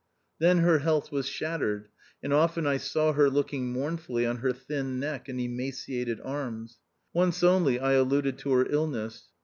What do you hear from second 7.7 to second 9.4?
I alluded to her illness.